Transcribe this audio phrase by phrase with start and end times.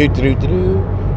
[0.00, 0.74] Do, do, do.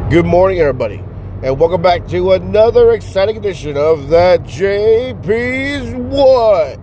[0.09, 1.01] Good morning, everybody,
[1.41, 6.81] and welcome back to another exciting edition of That JP's What.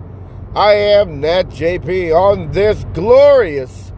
[0.55, 3.93] I am Nat JP on this glorious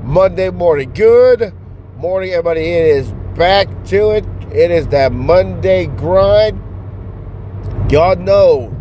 [0.00, 0.90] Monday morning.
[0.94, 1.52] Good
[1.98, 2.62] morning, everybody.
[2.62, 4.24] It is back to it.
[4.50, 6.58] It is that Monday grind.
[7.92, 8.74] Y'all know,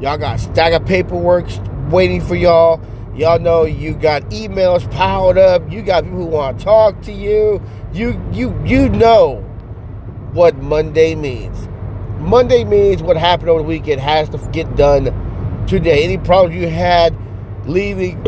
[0.00, 1.46] y'all got stack of paperwork
[1.90, 2.78] waiting for y'all.
[3.16, 5.70] Y'all know you got emails piled up.
[5.72, 7.62] You got people who want to talk to you.
[7.94, 9.36] You you you know
[10.34, 11.66] what Monday means.
[12.18, 16.04] Monday means what happened over the weekend has to get done today.
[16.04, 17.16] Any problems you had
[17.66, 18.22] leaving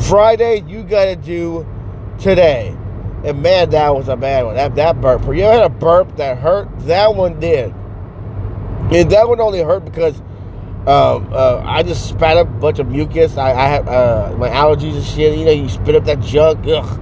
[0.00, 1.66] Friday, you got to do
[2.18, 2.74] today.
[3.22, 4.54] And man, that was a bad one.
[4.54, 5.26] That that burp.
[5.26, 6.68] You ever had a burp that hurt?
[6.86, 7.74] That one did.
[8.90, 10.22] And that one only hurt because
[10.86, 13.36] um, uh, I just spat up a bunch of mucus.
[13.36, 15.38] I, I have uh, my allergies and shit.
[15.38, 16.66] You know, you spit up that junk.
[16.66, 17.00] Ugh,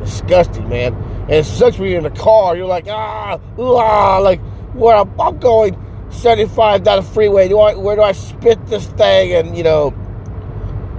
[0.00, 0.94] disgusting, man.
[1.22, 2.56] And it sucks when you're in the car.
[2.56, 4.40] You're like, ah, ah, like
[4.74, 5.76] where I'm, I'm going
[6.10, 7.48] 75 down the freeway.
[7.48, 9.32] Do I, where do I spit this thing?
[9.32, 9.94] And you know,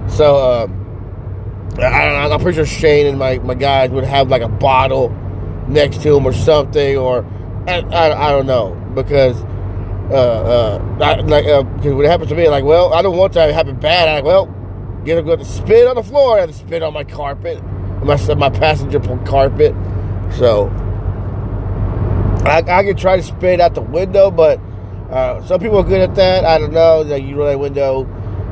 [0.08, 4.48] so um, I, I'm pretty sure Shane and my my guys would have like a
[4.48, 5.10] bottle
[5.68, 7.24] next to him or something, or
[7.66, 9.42] I, I, I don't know because
[10.10, 13.16] uh, uh, I, like, uh, cause when it happens to me, like, well, I don't
[13.16, 14.12] want that to happen bad.
[14.12, 14.46] Like, well,
[15.04, 17.62] get to go to spit on the floor and spit on my carpet,
[18.04, 19.74] my my passenger carpet.
[20.38, 20.68] So
[22.44, 24.60] I, I can try to spit out the window, but
[25.10, 26.44] uh, some people are good at that.
[26.44, 27.02] I don't know.
[27.02, 28.04] Like you roll that window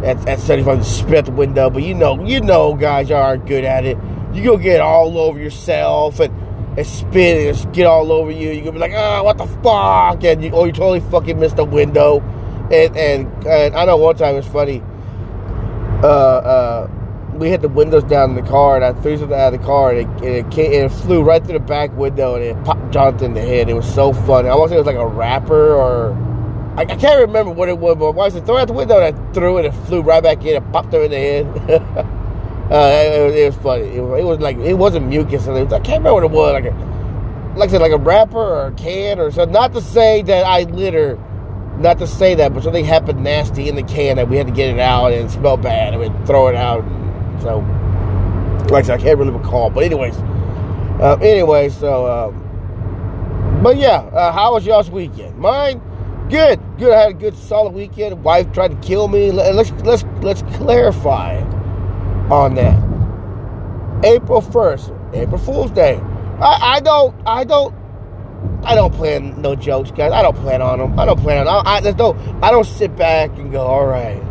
[0.04, 3.46] at, at 75 to spit out the window, but you know, you know, guys aren't
[3.46, 3.96] good at it.
[4.32, 6.32] You go get all over yourself and
[6.76, 8.50] and spit and get all over you.
[8.50, 10.24] You're gonna be like, oh, what the fuck?
[10.24, 12.20] And you, oh, you totally fucking missed the window.
[12.70, 14.82] And, and, and I know one time it's funny.
[16.02, 16.90] Uh, uh,
[17.34, 19.66] we had the windows down in the car, and I threw something out of the
[19.66, 22.44] car, and it, and it, came, and it flew right through the back window, and
[22.44, 23.68] it popped Jonathan in the head.
[23.68, 24.48] It was so funny.
[24.48, 26.12] I want to say it was like a rapper, or
[26.76, 29.16] I, can't remember what it was, but why I said throw out the window, and
[29.16, 32.06] I threw it, and it flew right back in, and popped her in the head.
[32.70, 33.82] Uh, it, it, was funny.
[33.82, 36.52] It, it, was like it wasn't mucus, it was, I can't remember what it was.
[36.54, 39.52] Like, a, like I said, like a wrapper or a can or something.
[39.52, 41.18] Not to say that I litter,
[41.78, 44.52] not to say that, but something happened nasty in the can that we had to
[44.52, 46.82] get it out and it smelled bad, and we throw it out.
[47.42, 47.58] So,
[48.72, 49.68] like I said, I can't really recall.
[49.68, 50.16] But anyways,
[51.00, 55.36] uh, anyway, so, um, but yeah, uh, how was y'all's weekend?
[55.36, 55.82] Mine,
[56.30, 56.92] good, good.
[56.92, 58.24] I had a good, solid weekend.
[58.24, 59.30] Wife tried to kill me.
[59.32, 61.53] Let's let's let's clarify
[62.30, 62.78] on that.
[64.04, 65.96] April 1st, April Fool's Day.
[66.40, 67.74] I, I don't, I don't,
[68.64, 70.12] I don't plan no jokes, guys.
[70.12, 70.98] I don't plan on them.
[70.98, 71.66] I don't plan on.
[71.66, 72.16] I, I no.
[72.42, 74.22] I don't sit back and go, all right,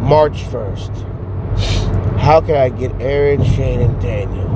[0.00, 2.18] March 1st.
[2.18, 4.46] How can I get Aaron, Shane, and Daniel?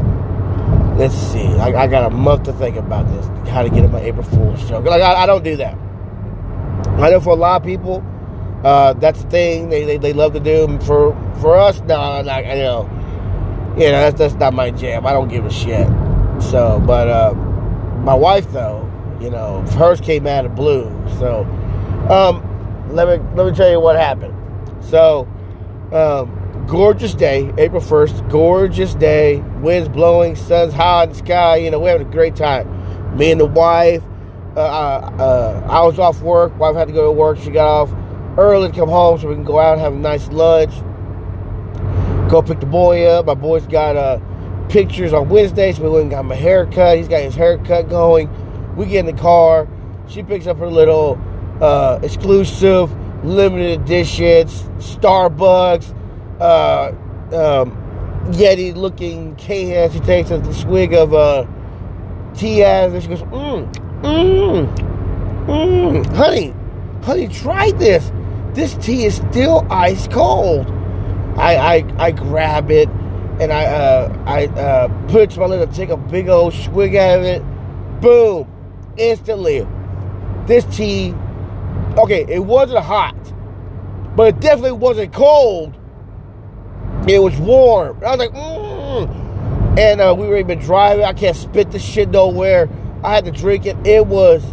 [0.96, 1.46] Let's see.
[1.46, 3.48] I, I got a month to think about this.
[3.48, 4.84] How to get in my April Fool's joke.
[4.84, 5.74] Like I, I don't do that.
[6.98, 8.04] I know for a lot of people,
[8.64, 10.78] uh, that's the thing they, they, they love to do.
[10.80, 12.88] For for us, no, not, you know,
[13.78, 15.06] you know that's that's not my jam.
[15.06, 15.88] I don't give a shit.
[16.42, 17.34] So, but uh,
[18.04, 20.90] my wife though, you know, hers came out of blue.
[21.18, 21.44] So,
[22.10, 24.34] um, let me let me tell you what happened.
[24.82, 25.26] So,
[25.92, 31.56] um, gorgeous day, April first, gorgeous day, winds blowing, sun's high in the sky.
[31.56, 33.16] You know, we're having a great time.
[33.16, 34.02] Me and the wife.
[34.56, 36.58] Uh, uh, I was off work.
[36.58, 37.38] Wife had to go to work.
[37.38, 37.90] She got off
[38.36, 40.72] early to come home so we can go out and have a nice lunch.
[42.30, 43.26] Go pick the boy up.
[43.26, 44.20] My boy's got uh,
[44.68, 46.96] pictures on Wednesday, so we went and got my haircut.
[46.96, 48.28] He's got his haircut going.
[48.76, 49.68] We get in the car.
[50.06, 51.20] She picks up her little
[51.60, 52.92] uh, exclusive,
[53.24, 55.94] limited editions, Starbucks,
[56.40, 56.92] uh,
[57.36, 57.76] um,
[58.32, 59.90] Yeti looking can.
[59.90, 61.46] She takes a swig of uh,
[62.34, 66.54] tea out and she goes, mmm, mmm, mmm, honey,
[67.02, 68.10] honey, try this
[68.54, 70.66] this tea is still ice cold.
[71.36, 72.88] I I, I grab it
[73.40, 77.24] and I uh, I uh, put my lips, take a big old swig out of
[77.24, 77.42] it.
[78.00, 78.46] Boom!
[78.96, 79.66] Instantly,
[80.46, 81.14] this tea.
[81.96, 83.16] Okay, it wasn't hot,
[84.14, 85.74] but it definitely wasn't cold.
[87.08, 87.96] It was warm.
[88.04, 89.78] I was like, mmm.
[89.78, 91.04] And uh, we were even driving.
[91.04, 92.68] I can't spit this shit nowhere.
[93.02, 93.76] I had to drink it.
[93.86, 94.44] It was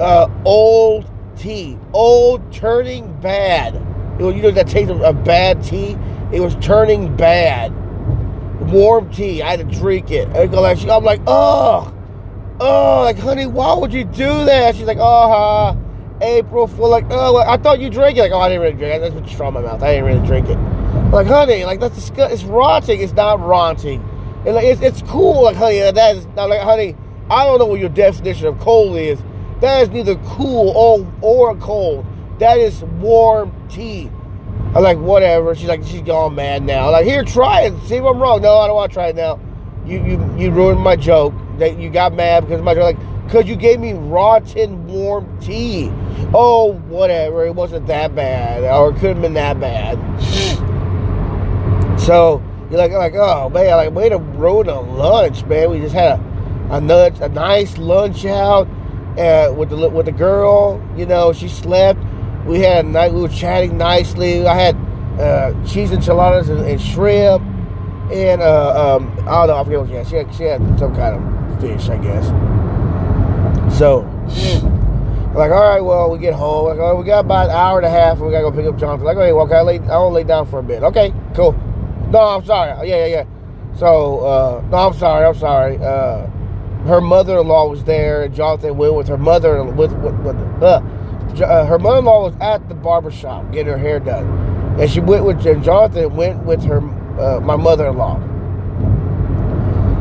[0.00, 1.78] uh, old tea.
[1.92, 3.74] Old turning bad.
[4.18, 5.96] You know that taste of, bad tea?
[6.32, 7.72] It was turning bad.
[8.70, 9.42] Warm tea.
[9.42, 10.28] I had to drink it.
[10.28, 11.94] I'm like, oh,
[12.60, 14.74] oh, like, honey, why would you do that?
[14.74, 15.76] She's like, oh, huh.
[16.20, 16.88] April Fool.
[16.88, 18.22] Like, oh, I thought you drank it.
[18.22, 19.00] Like, oh, I didn't really drink it.
[19.00, 19.82] That's what you in my mouth.
[19.82, 20.56] I didn't really drink it.
[21.10, 22.34] Like, honey, like, that's disgusting.
[22.34, 23.00] It's rotting.
[23.00, 24.02] It's not rotting.
[24.46, 26.94] And like it's, it's cool, like honey, that is not like honey.
[27.30, 29.18] I don't know what your definition of cold is.
[29.64, 32.04] That is neither cool or or cold.
[32.38, 34.10] That is warm tea.
[34.74, 35.54] I'm like, whatever.
[35.54, 36.88] She's like, she's gone mad now.
[36.88, 37.72] I'm like, here, try it.
[37.86, 38.42] See if I'm wrong.
[38.42, 39.40] No, I don't want to try it now.
[39.86, 41.32] You you you ruined my joke.
[41.60, 42.98] That you got mad because my joke.
[42.98, 45.90] Like, because you gave me rotten warm tea.
[46.34, 47.46] Oh, whatever.
[47.46, 49.96] It wasn't that bad, or it could have been that bad.
[51.98, 55.70] so you're like, like, oh man, like, way to ruin a lunch, man.
[55.70, 56.34] We just had a
[56.70, 58.68] a, a nice lunch out
[59.18, 60.82] uh, with the with the girl.
[60.96, 62.00] You know, she slept
[62.46, 63.12] we had a night.
[63.12, 64.46] We were chatting nicely.
[64.46, 64.76] I had
[65.18, 67.42] uh, cheese enchiladas and, and shrimp,
[68.12, 69.56] and uh, um, I don't know.
[69.56, 70.08] I forget what she had.
[70.08, 70.34] She had.
[70.34, 72.26] She had some kind of fish, I guess.
[73.78, 74.00] So,
[75.34, 76.68] like, all right, well, we get home.
[76.68, 78.66] Like, oh, we got about an hour and a half, and we gotta go pick
[78.66, 79.06] up Jonathan.
[79.06, 80.82] Like, okay, well, okay, I lay, I want to lay down for a bit.
[80.82, 81.52] Okay, cool.
[82.10, 82.88] No, I'm sorry.
[82.88, 83.24] Yeah, yeah, yeah.
[83.76, 85.24] So, uh, no, I'm sorry.
[85.26, 85.78] I'm sorry.
[85.78, 86.28] Uh,
[86.86, 90.82] her mother-in-law was there, and Jonathan went with her mother with with, with uh,
[91.42, 94.26] uh, her mother-in-law was at the barber shop getting her hair done,
[94.78, 96.78] and she went with and Jonathan went with her
[97.20, 98.20] uh, my mother-in-law.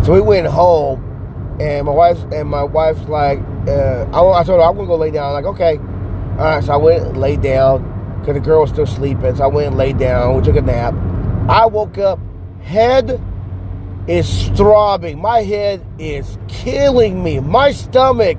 [0.03, 4.59] So we went home, and my wife and my wife's like, uh, I, I, told
[4.59, 5.27] her I'm gonna go lay down.
[5.27, 5.77] I'm like, okay,
[6.38, 6.63] all right.
[6.63, 9.36] So I went and laid down because the girl was still sleeping.
[9.38, 10.36] So I went and laid down.
[10.36, 10.94] We took a nap.
[11.47, 12.19] I woke up,
[12.62, 13.21] head
[14.07, 15.21] is throbbing.
[15.21, 17.39] My head is killing me.
[17.39, 18.38] My stomach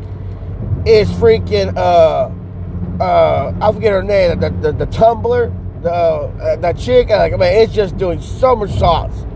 [0.87, 2.31] is freaking uh
[3.01, 5.53] uh, I forget her name, the, the, the tumbler,
[5.83, 9.27] the, uh, that chick, like, man, it's just doing somersaults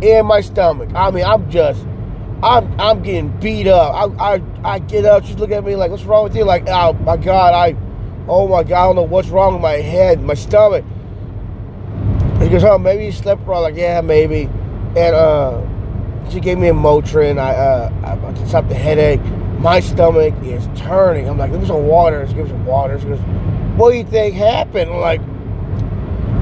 [0.00, 0.90] in my stomach.
[0.94, 1.84] I mean, I'm just,
[2.42, 3.94] I'm, I'm getting beat up.
[3.94, 6.44] I, I, I get up, she's looking at me like, what's wrong with you?
[6.44, 7.76] Like, oh my God, I,
[8.26, 10.84] oh my God, I don't know what's wrong with my head, my stomach.
[12.40, 13.62] He goes, oh, maybe you slept wrong.
[13.62, 14.50] Like, yeah, maybe.
[14.96, 15.60] And, uh,
[16.30, 17.38] she gave me a Motrin.
[17.38, 19.20] I, uh, I stopped the headache
[19.64, 21.26] my stomach is turning.
[21.26, 22.26] I'm like, give me some water.
[22.28, 23.00] She gives me some water.
[23.00, 23.18] She goes,
[23.78, 24.90] what do you think happened?
[24.90, 25.22] I'm like,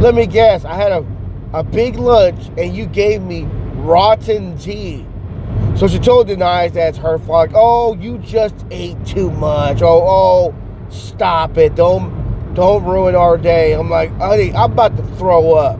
[0.02, 0.64] let me guess.
[0.64, 1.06] I had a,
[1.52, 3.44] a big lunch and you gave me
[3.76, 5.06] rotten tea.
[5.76, 7.50] So she totally denies that's her fault.
[7.50, 9.82] Like, oh, you just ate too much.
[9.82, 10.54] Oh, oh,
[10.90, 11.76] stop it.
[11.76, 12.20] Don't
[12.54, 13.72] don't ruin our day.
[13.72, 15.78] I'm like, honey, I'm about to throw up.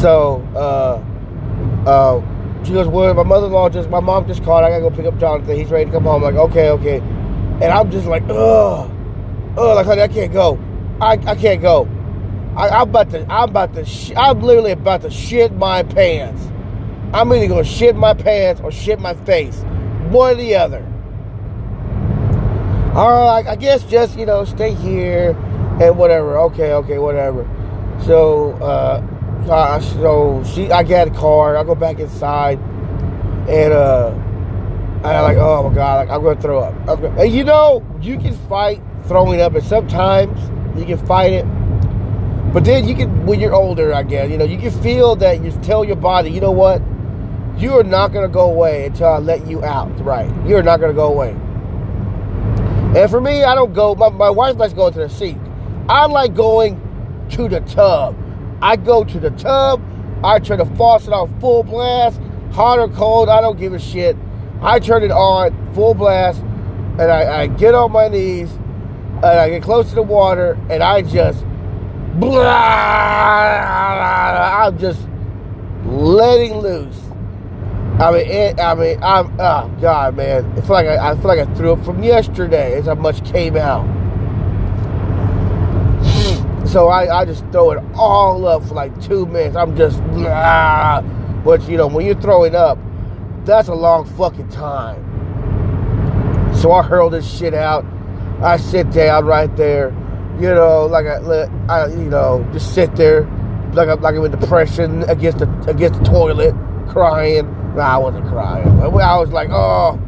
[0.00, 4.64] So, uh, uh, she goes, well, my mother-in-law just, my mom just called.
[4.64, 5.56] I gotta go pick up Jonathan.
[5.56, 6.22] He's ready to come home.
[6.22, 6.98] I'm like, okay, okay.
[6.98, 8.88] And I'm just like, ugh,
[9.56, 10.56] ugh, like, honey, I can't go.
[11.00, 11.88] I, I can't go.
[12.56, 16.46] I, am about to, I'm about to, sh- I'm literally about to shit my pants.
[17.12, 19.62] I'm either gonna shit my pants or shit my face.
[20.10, 20.84] One or the other.
[22.94, 25.30] All right, I guess just, you know, stay here
[25.80, 26.38] and whatever.
[26.38, 27.48] Okay, okay, whatever.
[28.04, 29.17] So, uh,
[29.48, 31.56] I, so she, I get a car.
[31.56, 32.58] I go back inside,
[33.48, 34.08] and uh,
[35.04, 36.86] I like, oh my god, like I'm gonna throw up.
[36.86, 40.38] Gonna, and you know, you can fight throwing up, and sometimes
[40.78, 41.44] you can fight it.
[42.52, 45.42] But then you can, when you're older, I guess, you know, you can feel that
[45.42, 46.80] you tell your body, you know what,
[47.58, 49.88] you are not gonna go away until I let you out.
[50.04, 50.30] Right?
[50.46, 51.30] You are not gonna go away.
[52.98, 53.94] And for me, I don't go.
[53.94, 55.38] My, my wife likes going to the sink.
[55.88, 56.80] I like going
[57.30, 58.16] to the tub.
[58.60, 59.82] I go to the tub,
[60.24, 62.20] I turn the faucet on full blast,
[62.52, 64.16] hot or cold, I don't give a shit.
[64.60, 69.50] I turn it on full blast, and I, I get on my knees, and I
[69.50, 71.44] get close to the water, and I just,
[72.18, 72.42] blah,
[74.66, 75.06] I'm just
[75.84, 77.00] letting loose.
[78.00, 81.24] I mean, it, I mean, I'm, oh God, man, I feel like I, I feel
[81.24, 82.74] like I threw up from yesterday.
[82.74, 83.84] As how much came out.
[86.68, 89.56] So I, I just throw it all up for like two minutes.
[89.56, 91.02] I'm just, ah.
[91.42, 92.78] But you know, when you're throwing up,
[93.46, 95.02] that's a long fucking time.
[96.54, 97.86] So I hurl this shit out.
[98.42, 99.88] I sit down right there,
[100.38, 103.22] you know, like I, I you know, just sit there,
[103.72, 106.54] like I'm like I'm in depression against the against the toilet,
[106.88, 107.46] crying.
[107.74, 108.68] Nah, I wasn't crying.
[108.82, 109.98] I was like, oh,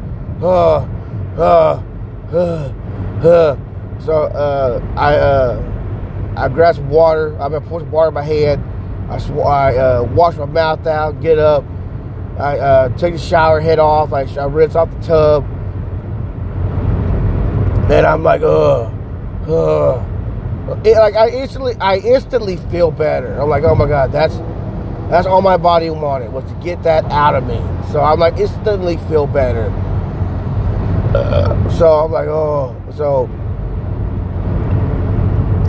[0.41, 0.89] oh,
[1.37, 1.83] oh,
[2.31, 2.75] oh,
[3.23, 3.59] oh.
[3.99, 5.70] So uh, I uh,
[6.35, 7.33] I grab some water.
[7.33, 8.59] I'm gonna put some water in my head.
[9.09, 11.65] I, I uh, wash my mouth out, get up.
[12.39, 14.13] I uh, take a shower, head off.
[14.13, 15.47] I, I rinse off the tub.
[17.89, 18.93] Then I'm like, ugh,
[19.49, 20.07] ugh.
[20.85, 23.33] It, like I instantly, I instantly feel better.
[23.39, 24.37] I'm like, oh my god, that's
[25.09, 27.61] that's all my body wanted was to get that out of me.
[27.91, 29.69] So I'm like, instantly feel better.
[31.13, 33.29] Uh, so I'm like, oh, so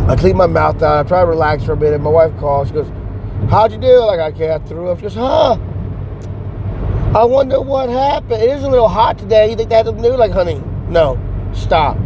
[0.09, 1.07] I clean my mouth out.
[1.07, 2.01] I try to relax for a minute.
[2.01, 2.69] My wife calls.
[2.69, 2.89] She goes,
[3.51, 3.99] How'd you do?
[4.05, 4.63] Like, can't.
[4.63, 4.99] I threw up.
[4.99, 5.59] She goes, Huh?
[7.15, 8.43] I wonder what happened.
[8.43, 9.51] It is a little hot today.
[9.51, 10.17] You think that had new?
[10.17, 11.21] Like, honey, no,
[11.53, 11.99] stop,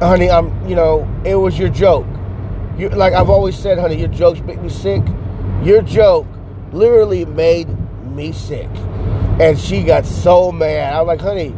[0.00, 0.30] honey.
[0.30, 2.06] I'm, you know, it was your joke.
[2.78, 5.02] You like I've always said, honey, your jokes make me sick.
[5.62, 6.26] Your joke
[6.72, 7.68] literally made
[8.06, 8.70] me sick,
[9.38, 10.94] and she got so mad.
[10.94, 11.54] I'm like, honey,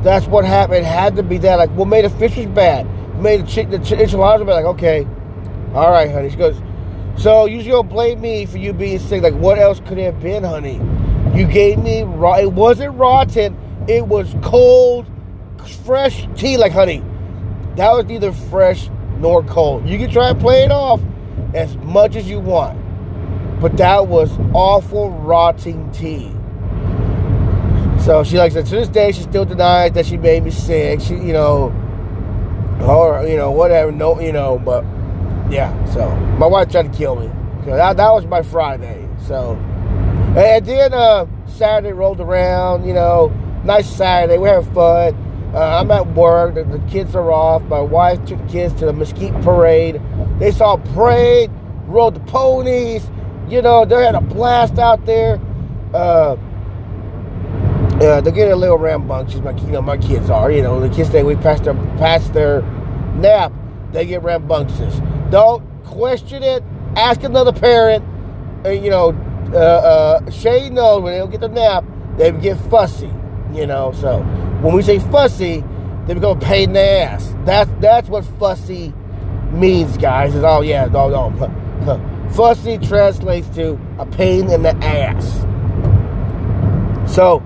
[0.00, 0.78] that's what happened.
[0.78, 1.56] It had to be that.
[1.56, 2.86] Like, what made the fish was bad?
[3.18, 4.54] Made the chick the enchiladas bad.
[4.54, 5.06] Like, okay,
[5.74, 6.30] all right, honey.
[6.30, 6.60] She goes,
[7.16, 9.22] so you gonna blame me for you being sick?
[9.22, 10.80] Like, what else could it have been, honey?
[11.36, 12.36] You gave me raw.
[12.38, 13.56] It wasn't rotten.
[13.88, 15.06] It was cold,
[15.84, 16.56] fresh tea.
[16.56, 17.02] Like honey,
[17.76, 19.88] that was neither fresh nor cold.
[19.88, 21.00] You can try and play it off
[21.54, 22.78] as much as you want,
[23.60, 26.32] but that was awful, rotting tea.
[28.04, 31.00] So she like said to this day she still denies that she made me sick.
[31.00, 31.74] She, you know,
[32.80, 33.92] or you know whatever.
[33.92, 34.84] No, you know, but
[35.50, 35.72] yeah.
[35.92, 36.08] So
[36.38, 37.30] my wife tried to kill me.
[37.64, 39.08] So that that was my Friday.
[39.26, 39.56] So
[40.36, 43.28] and then uh, Saturday rolled around, you know,
[43.64, 44.38] nice Saturday.
[44.38, 45.14] We have fun.
[45.54, 46.54] Uh, I'm at work.
[46.54, 47.62] The, the, kids are off.
[47.62, 50.00] My wife took the kids to the Mesquite Parade.
[50.38, 51.50] They saw a parade,
[51.86, 53.10] rode the ponies.
[53.48, 55.40] You know, they had a blast out there.
[55.94, 56.36] Uh,
[58.00, 59.40] uh, they're getting a little rambunctious.
[59.40, 60.52] My, you know, my kids are.
[60.52, 62.62] You know, the kids they we past their past their
[63.16, 63.52] nap,
[63.92, 65.00] they get rambunctious.
[65.30, 66.62] Don't question it.
[66.96, 68.04] Ask another parent.
[68.64, 69.10] Uh, you know,
[69.52, 71.84] uh, uh, Shay knows when they don't get the nap,
[72.16, 73.10] they get fussy.
[73.52, 74.20] You know, so
[74.62, 75.64] when we say fussy,
[76.06, 77.34] they become a pain in the ass.
[77.44, 78.94] That's that's what fussy
[79.50, 80.34] means, guys.
[80.36, 82.30] Is oh yeah, no, no.
[82.32, 85.44] Fussy translates to a pain in the ass.
[87.12, 87.42] So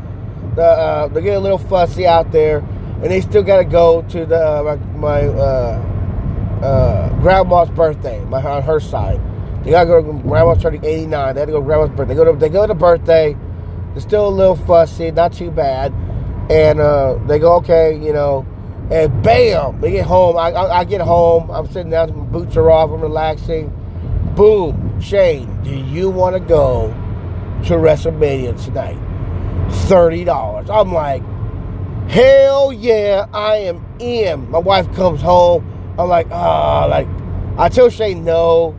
[0.58, 4.26] uh, they get a little fussy out there, and they still got to go to
[4.26, 9.20] the uh, my, my uh, uh, grandma's birthday, my on her side.
[9.64, 11.34] They gotta go to grandma's turning 89.
[11.34, 12.14] They had to go to grandma's birthday.
[12.14, 13.36] They go to, they go to the birthday.
[13.92, 15.92] They're still a little fussy, not too bad.
[16.50, 18.46] And uh, they go, okay, you know,
[18.90, 20.36] and bam, they get home.
[20.36, 21.50] I, I, I, get home.
[21.50, 23.72] I'm sitting down, my boots are off, I'm relaxing.
[24.34, 26.88] Boom, Shane, do you want to go
[27.64, 28.98] to WrestleMania tonight?
[29.72, 30.70] $30.
[30.70, 31.22] I'm like,
[32.10, 34.50] hell yeah, I am in.
[34.50, 35.66] My wife comes home.
[35.98, 37.08] I'm like, ah, oh, like,
[37.58, 38.76] I tell Shane no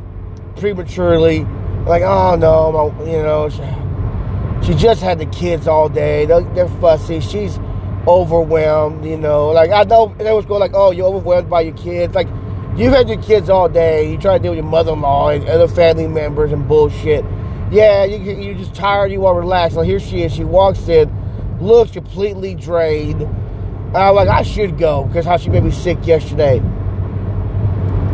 [0.55, 1.45] prematurely.
[1.85, 6.25] Like, oh no, my, you know, she, she, just had the kids all day.
[6.25, 7.19] They're, they're, fussy.
[7.19, 7.59] She's
[8.07, 9.49] overwhelmed, you know.
[9.49, 12.15] Like, I know they was going like, oh, you're overwhelmed by your kids.
[12.15, 12.27] Like,
[12.75, 14.09] you've had your kids all day.
[14.09, 17.25] You try to deal with your mother-in-law and other family members and bullshit.
[17.73, 19.11] Yeah, you, you're just tired.
[19.11, 19.73] You want to relax.
[19.73, 20.31] So here she is.
[20.31, 21.11] She walks in,
[21.59, 23.23] looks completely drained.
[23.23, 26.59] And I'm like, I should go because how she made me sick yesterday.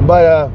[0.08, 0.52] But uh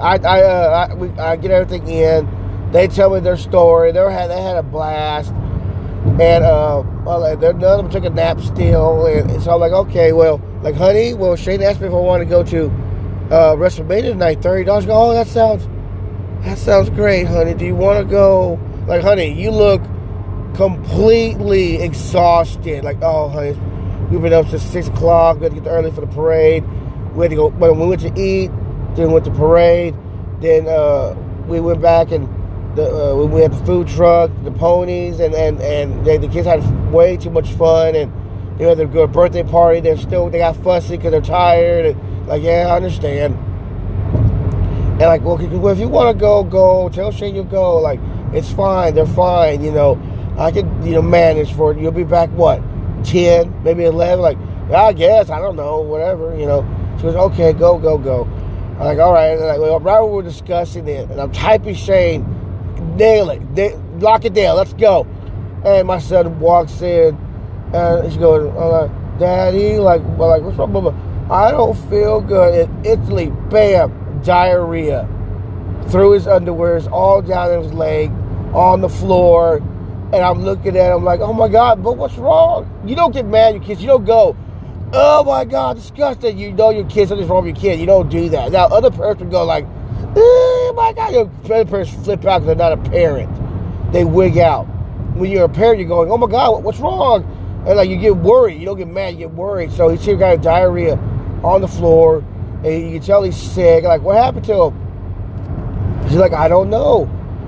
[0.00, 2.28] I I, uh, I, we, I get everything in.
[2.72, 3.92] They tell me their story.
[3.92, 8.40] They had they had a blast, and uh, well, none of them took a nap
[8.40, 9.06] still.
[9.06, 12.20] And so I'm like, okay, well, like, honey, well, Shane asked me if I want
[12.20, 12.66] to go to
[13.30, 14.42] uh, WrestleMania tonight.
[14.42, 14.86] Thirty dollars.
[14.88, 15.66] Oh, that sounds
[16.46, 17.54] that sounds great, honey.
[17.54, 18.60] Do you want to go?
[18.86, 19.82] Like, honey, you look
[20.54, 22.84] completely exhausted.
[22.84, 23.58] Like, oh, honey,
[24.10, 25.38] we've been up since six o'clock.
[25.38, 26.64] We had to get early for the parade.
[27.14, 27.48] We had to go.
[27.48, 28.52] When we went to eat,
[28.94, 29.96] then went to parade.
[30.40, 31.16] Then uh,
[31.48, 32.28] we went back and
[32.76, 36.46] the, uh, we had the food truck, the ponies, and and and they, the kids
[36.46, 36.62] had
[36.92, 37.96] way too much fun.
[37.96, 38.12] And
[38.56, 39.80] they had their good birthday party.
[39.80, 41.86] They're still they got fussy because they're tired.
[41.86, 43.36] And like, yeah, I understand.
[44.98, 46.88] And like, well, if you want to go, go.
[46.88, 47.78] Tell Shane you'll go.
[47.78, 48.00] Like,
[48.32, 48.94] it's fine.
[48.94, 49.62] They're fine.
[49.62, 50.00] You know,
[50.38, 51.78] I could you know manage for it.
[51.78, 52.62] You'll be back what,
[53.04, 54.22] ten, maybe eleven.
[54.22, 54.38] Like,
[54.70, 56.36] I guess I don't know, whatever.
[56.36, 56.76] You know.
[56.96, 58.22] She goes, okay, go, go, go.
[58.78, 59.34] I'm like, all right.
[59.34, 62.24] like, well, right when we're discussing it, and I'm typing Shane,
[62.96, 65.06] nail it, lock it down, let's go.
[65.64, 67.14] And my son walks in,
[67.74, 71.28] and she goes, like, Daddy, like, well, like, what's wrong?
[71.30, 72.68] I don't feel good.
[72.68, 73.92] In Italy, bam,
[74.22, 75.08] diarrhea.
[75.88, 78.10] Through his underwears, all down his leg,
[78.52, 79.56] on the floor.
[80.12, 82.70] And I'm looking at him like, oh my God, but what's wrong?
[82.86, 83.80] You don't get mad, you kids.
[83.80, 84.36] You don't go,
[84.92, 86.38] oh my god, disgusting.
[86.38, 87.80] You know your kids, something's wrong with your kid.
[87.80, 88.52] You don't do that.
[88.52, 89.66] Now, other parents would go like,
[90.16, 93.92] oh my god, your other parents flip out because they're not a parent.
[93.92, 94.64] They wig out.
[95.14, 97.24] When you're a parent, you're going, oh my god, what's wrong?
[97.66, 98.60] And like you get worried.
[98.60, 99.72] You don't get mad, you get worried.
[99.72, 100.94] So he's here got diarrhea
[101.42, 102.24] on the floor,
[102.64, 103.84] and you can tell he's sick.
[103.84, 106.02] Like, what happened to him?
[106.08, 107.04] He's like, I don't know.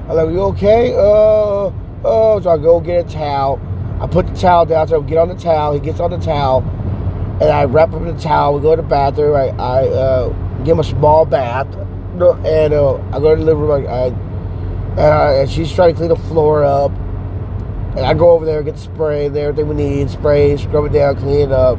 [0.09, 0.95] I'm like, you okay?
[0.95, 1.71] Uh,
[2.05, 3.61] oh, so I go get a towel.
[4.01, 5.75] I put the towel down, so I get on the towel.
[5.75, 6.63] He gets on the towel
[7.41, 8.55] and I wrap in a towel.
[8.55, 9.37] We go to the bathroom.
[9.37, 10.29] I, I uh,
[10.65, 13.87] give him a small bath, and uh, I go to the living room.
[13.87, 16.91] I, and, I, and she's trying to clean the floor up,
[17.97, 21.17] And I go over there, get the spray, everything we need, spray, scrub it down,
[21.17, 21.79] clean it up.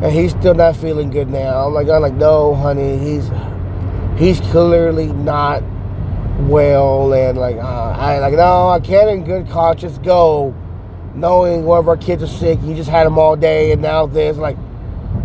[0.00, 1.66] And he's still not feeling good now.
[1.66, 3.30] I'm like, I'm like, no, honey, he's
[4.16, 5.62] he's clearly not
[6.40, 10.54] well, and like, uh, I like, no, I can't in good conscience go,
[11.14, 12.60] knowing one of our kids are sick.
[12.62, 14.56] You just had them all day, and now this, like,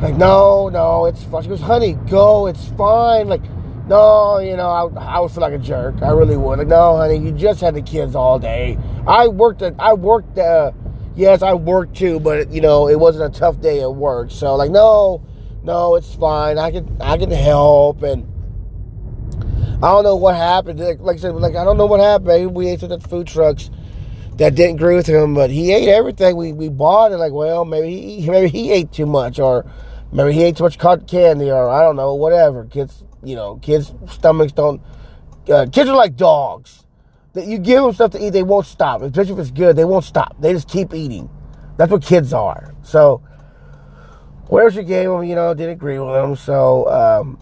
[0.02, 1.44] like, no, no, it's fine.
[1.44, 3.28] She goes, honey, go, it's fine.
[3.28, 3.44] Like,
[3.88, 6.02] no, you know, I, I would feel like a jerk.
[6.02, 6.58] I really would.
[6.58, 8.78] Like, no, honey, you just had the kids all day.
[9.08, 10.72] I worked I worked, uh,
[11.16, 14.32] yes, I worked too, but you know, it wasn't a tough day at work.
[14.32, 15.26] So like, no,
[15.64, 16.58] no, it's fine.
[16.58, 18.04] I can, I can help.
[18.04, 18.28] And
[19.84, 20.80] I don't know what happened.
[20.80, 22.56] Like, like I said, like I don't know what happened.
[22.56, 23.70] We ate of the food trucks
[24.38, 27.12] that didn't agree with him, but he ate everything we, we bought.
[27.12, 29.66] And like, well, maybe he, maybe he ate too much, or
[30.12, 32.66] maybe he ate too much cotton candy, or I don't know, whatever.
[32.66, 34.82] Kids, you know, kids' stomachs don't.
[35.50, 36.83] Uh, kids are like dogs.
[37.34, 39.02] That you give them stuff to eat, they won't stop.
[39.02, 40.40] Especially if it's good, they won't stop.
[40.40, 41.30] They just keep eating.
[41.78, 42.76] That's what kids are.
[42.84, 43.24] So,
[44.72, 46.36] she gave them, you know, didn't agree with them.
[46.36, 47.40] So, um,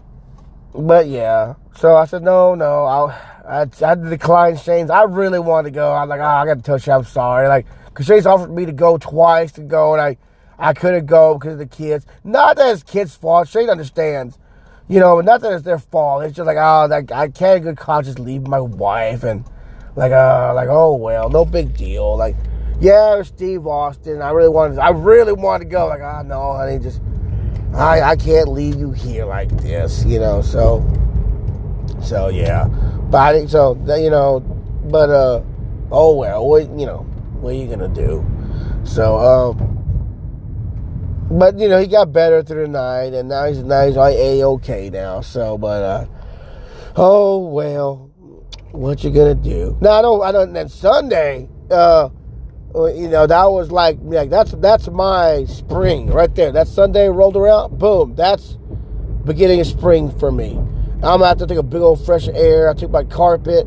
[0.74, 1.54] but yeah.
[1.76, 2.84] So I said, no, no.
[2.84, 3.08] I'll,
[3.46, 4.90] I, I had to decline Shane's.
[4.90, 5.92] I really wanted to go.
[5.92, 7.48] I'm like, oh, I got to tell you I'm sorry.
[7.48, 10.16] Like, because Shane's offered me to go twice to go, and I,
[10.58, 12.06] I couldn't go because of the kids.
[12.24, 13.48] Not that it's kids' fault.
[13.48, 14.38] Shane understands.
[14.88, 16.24] You know, not that it's their fault.
[16.24, 19.22] It's just like, oh, like, I can't good conscience leave my wife.
[19.24, 19.44] And,
[19.96, 22.16] like, uh, like, oh, well, no big deal.
[22.16, 22.36] Like,
[22.80, 24.22] yeah, Steve Austin.
[24.22, 25.86] I really wanted, I really wanted to go.
[25.86, 27.00] Like, oh, no, honey, just,
[27.74, 30.84] I, I can't leave you here like this, you know, so,
[32.02, 32.66] so, yeah.
[33.10, 34.40] But I think, so, you know,
[34.84, 35.42] but, uh,
[35.90, 37.06] oh, well, what, you know,
[37.40, 38.24] what are you to do?
[38.84, 39.72] So, um,
[41.30, 44.16] but you know he got better through the night, and now he's now he's like
[44.16, 45.20] a okay now.
[45.22, 46.06] So, but uh,
[46.96, 48.11] oh well,
[48.72, 49.76] what you gonna do?
[49.80, 50.52] No, I don't I don't.
[50.52, 52.08] That Sunday, uh,
[52.74, 56.52] you know that was like like that's that's my spring right there.
[56.52, 58.58] That Sunday rolled around, boom, that's
[59.24, 60.58] beginning of spring for me.
[61.02, 62.68] I'm have to take a big old fresh air.
[62.68, 63.66] I took my carpet.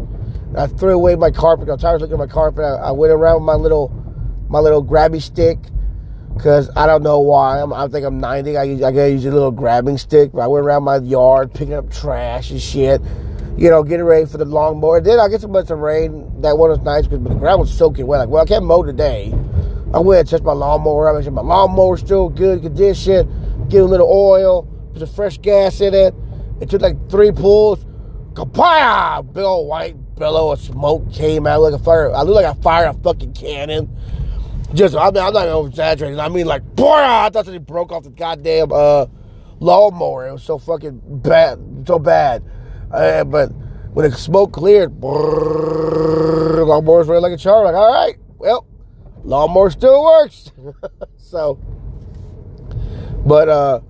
[0.57, 1.69] I threw away my carpet.
[1.69, 2.63] I'm tired of looking at my carpet.
[2.63, 3.89] I, I went around with my little
[4.47, 5.59] my little grabby stick
[6.39, 7.61] Cause I don't know why.
[7.61, 8.57] I'm, I think I'm 90.
[8.57, 10.31] I, I gotta use a little grabbing stick.
[10.33, 13.01] But I went around my yard picking up trash and shit.
[13.57, 14.99] You know, getting ready for the lawnmower.
[14.99, 16.41] Then I get some bunch of rain.
[16.41, 18.19] That one was nice because the ground was soaking wet.
[18.19, 19.33] Like, well, I can't mow today.
[19.93, 21.09] I went and touched my lawnmower.
[21.09, 23.67] I make sure my lawnmower's still good condition.
[23.69, 24.63] Get a little oil.
[24.91, 26.13] Put some fresh gas in it.
[26.59, 27.85] It took like three pulls.
[28.33, 29.23] Kapaya!
[29.33, 32.13] Big old white billow of smoke came out like a fire.
[32.13, 33.95] I look like I fired a fucking cannon.
[34.73, 36.19] Just, I mean, I'm not over exaggerating.
[36.19, 39.05] I mean, like, boy, I thought he broke off the goddamn uh,
[39.61, 40.27] lawnmower.
[40.27, 42.43] It was so fucking bad, so bad.
[42.91, 43.47] Uh, but
[43.93, 47.65] when the smoke cleared, brrr, lawnmower's running like a charm.
[47.65, 48.65] Like, all right, well,
[49.23, 50.51] lawnmower still works.
[51.17, 51.55] so,
[53.25, 53.81] but uh,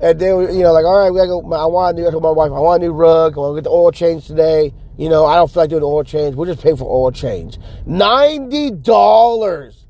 [0.00, 1.40] and then you know, like, all right, we gotta go.
[1.52, 2.08] I want a new.
[2.08, 3.34] I told my wife, I want a new rug.
[3.36, 4.72] I want to get the oil change today.
[4.96, 6.34] You know, I don't feel like doing the oil change.
[6.34, 7.58] We'll just pay for oil change.
[7.86, 9.84] Ninety dollars.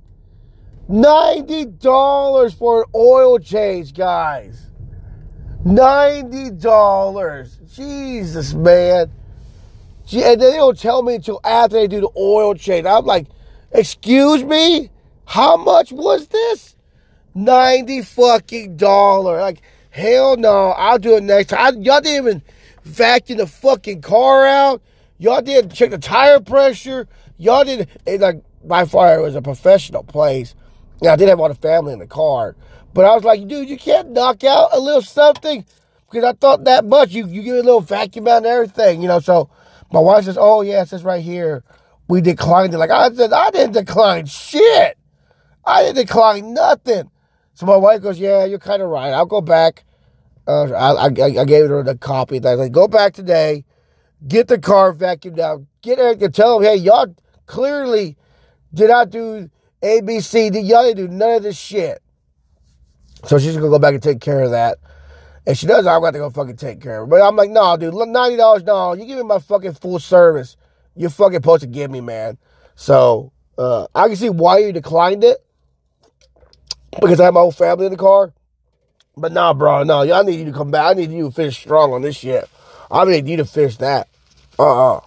[0.88, 4.70] $90 for an oil change, guys.
[5.68, 7.74] $90.
[7.74, 9.10] Jesus, man.
[10.10, 12.86] And they don't tell me until after they do the oil change.
[12.86, 13.26] I'm like,
[13.70, 14.90] excuse me?
[15.26, 16.74] How much was this?
[17.34, 19.40] 90 fucking dollar.
[19.40, 20.70] Like, hell no.
[20.70, 21.60] I'll do it next time.
[21.60, 22.42] I, y'all didn't even
[22.84, 24.80] vacuum the fucking car out.
[25.18, 27.06] Y'all didn't check the tire pressure.
[27.36, 30.54] Y'all didn't, like, by far, it was a professional place.
[31.02, 32.56] Yeah, I did have all the family in the car.
[32.94, 35.64] But I was like, dude, you can't knock out a little something
[36.10, 37.12] because I thought that much.
[37.12, 39.20] You you give it a little vacuum out and everything, you know.
[39.20, 39.50] So
[39.92, 41.62] my wife says, oh, yeah, it says right here.
[42.08, 42.78] We declined it.
[42.78, 44.96] Like I said, I didn't decline shit.
[45.64, 47.10] I didn't decline nothing.
[47.52, 49.12] So my wife goes, yeah, you're kind of right.
[49.12, 49.84] I'll go back.
[50.46, 52.40] Uh, I, I, I, gave her the copy.
[52.42, 53.66] I like, go back today,
[54.26, 58.16] get the car vacuumed out, get her to tell them, hey, y'all clearly
[58.72, 59.50] did not do
[59.82, 60.46] A, B, C.
[60.46, 60.60] a, B, C, D.
[60.60, 62.00] Y'all didn't do none of this shit.
[63.24, 64.78] So she's gonna go back and take care of that.
[65.46, 67.06] And she does, I'm gonna go fucking take care of her.
[67.06, 70.56] But I'm like, no, dude, $90, no, you give me my fucking full service.
[70.94, 72.38] You're fucking supposed to give me, man.
[72.74, 75.38] So, uh, I can see why you declined it.
[77.00, 78.32] Because I have my whole family in the car.
[79.16, 80.86] But nah, bro, no, y'all need you to come back.
[80.86, 82.48] I need you to finish strong on this shit.
[82.90, 84.08] I need you to finish that.
[84.58, 85.00] Uh-uh.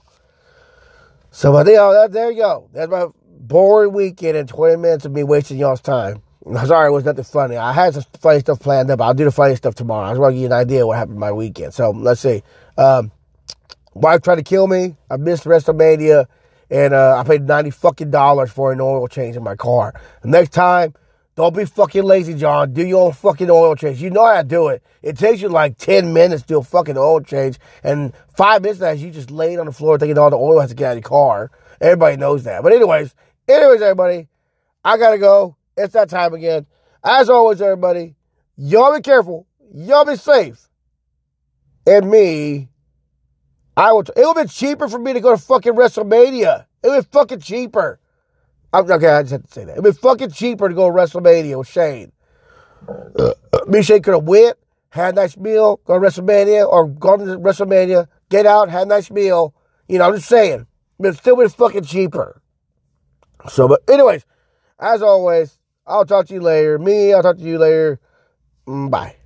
[1.32, 2.70] So, but yeah, that, there you go.
[2.74, 6.22] That's my boring weekend and 20 minutes of me wasting y'all's time.
[6.66, 7.56] Sorry, it was nothing funny.
[7.58, 9.00] I had some funny stuff planned up.
[9.02, 10.08] I'll do the funny stuff tomorrow.
[10.08, 11.74] I just want to give you an idea what happened my weekend.
[11.74, 12.42] So let's see.
[12.78, 13.12] Um,
[13.94, 14.96] wife tried to kill me.
[15.10, 16.28] I missed WrestleMania.
[16.72, 19.94] and uh, I paid ninety fucking dollars for an oil change in my car.
[20.24, 20.96] Next time,
[21.36, 22.74] don't be fucking lazy, John.
[22.74, 24.02] Do your own fucking oil change.
[24.02, 24.82] You know how to do it.
[25.02, 28.80] It takes you like ten minutes to do a fucking oil change, and five minutes
[28.80, 30.92] that you just laid on the floor thinking all the oil has to get out
[30.98, 31.52] of your car.
[31.82, 32.64] Everybody knows that.
[32.64, 33.14] But anyways,
[33.50, 34.30] anyways, everybody,
[34.84, 35.58] I gotta go.
[35.78, 36.66] It's that time again.
[37.04, 38.16] As always, everybody,
[38.58, 39.48] y'all be careful.
[39.74, 40.70] Y'all be safe.
[41.88, 42.70] And me,
[43.76, 44.04] I will.
[44.04, 46.66] T- it would be cheaper for me to go to fucking WrestleMania.
[46.84, 48.00] It would be fucking cheaper.
[48.74, 49.78] I'm, okay, I just had to say that.
[49.78, 52.12] It would be fucking cheaper to go to WrestleMania with Shane.
[52.88, 53.34] Uh,
[53.68, 54.58] me Shane could have went,
[54.90, 58.86] had a nice meal, go to WrestleMania, or gone to WrestleMania, get out, had a
[58.86, 59.54] nice meal.
[59.88, 60.68] You know, I'm just saying.
[61.00, 62.42] But it still be fucking cheaper.
[63.50, 64.26] So, but anyways,
[64.80, 65.58] as always,
[65.92, 66.80] I'll talk to you later.
[66.80, 68.00] Me, I'll talk to you later.
[68.68, 69.21] Mm, bye.